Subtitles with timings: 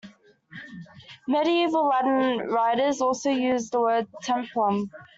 [1.27, 4.89] Medieval Latin writers also used the word "templum".